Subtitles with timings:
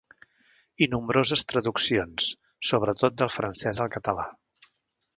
[0.85, 2.31] I nombroses traduccions,
[2.73, 4.31] sobretot del francès al català.